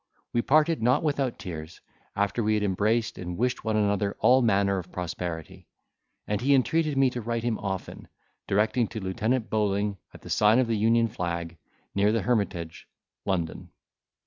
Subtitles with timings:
[0.33, 1.79] We parted not without tears,
[2.15, 5.67] after we had embraced and wished one another all manner of prosperity:
[6.25, 8.07] and he entreated me to write to him often,
[8.47, 11.55] directing to Lieutenant Bowling, at the sign of the Union Flag,
[11.93, 12.87] near the Hermitage,
[13.27, 13.69] London.